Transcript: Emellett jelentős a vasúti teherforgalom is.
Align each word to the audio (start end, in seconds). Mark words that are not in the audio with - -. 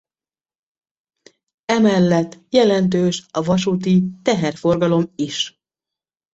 Emellett 1.65 2.37
jelentős 2.49 3.25
a 3.31 3.41
vasúti 3.41 4.03
teherforgalom 4.23 5.11
is. 5.15 5.59